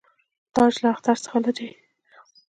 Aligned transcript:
تاج 0.55 0.73
له 0.83 0.87
اختر 0.95 1.15
څخه 1.23 1.37
لري. 1.45 1.69